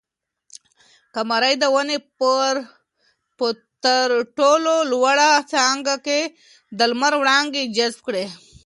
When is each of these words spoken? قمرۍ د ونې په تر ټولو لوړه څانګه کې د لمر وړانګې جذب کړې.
قمرۍ 1.15 1.53
د 1.59 1.63
ونې 1.73 1.97
په 3.39 3.47
تر 3.83 4.07
ټولو 4.37 4.73
لوړه 4.91 5.31
څانګه 5.51 5.95
کې 6.05 6.19
د 6.77 6.79
لمر 6.91 7.13
وړانګې 7.21 7.63
جذب 7.75 7.99
کړې. 8.07 8.25